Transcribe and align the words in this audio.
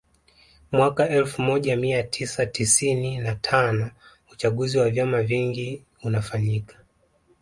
Mwaka 0.71 1.09
elfu 1.09 1.41
moja 1.41 1.77
mia 1.77 2.03
tisa 2.03 2.45
tisini 2.45 3.17
na 3.17 3.35
tano 3.35 3.91
Uchaguzi 4.31 4.77
wa 4.77 4.89
vyama 4.89 5.23
vingi 5.23 5.83
unafanyika 6.03 6.75